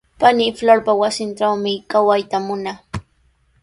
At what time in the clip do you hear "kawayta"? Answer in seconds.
1.91-2.37